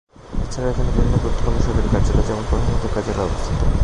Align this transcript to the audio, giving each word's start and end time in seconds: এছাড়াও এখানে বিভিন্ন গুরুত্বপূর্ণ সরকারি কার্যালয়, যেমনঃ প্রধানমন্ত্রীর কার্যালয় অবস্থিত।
এছাড়াও 0.43 0.71
এখানে 0.71 0.89
বিভিন্ন 0.91 1.15
গুরুত্বপূর্ণ 1.23 1.57
সরকারি 1.65 1.89
কার্যালয়, 1.93 2.27
যেমনঃ 2.27 2.47
প্রধানমন্ত্রীর 2.49 2.93
কার্যালয় 2.95 3.27
অবস্থিত। 3.29 3.59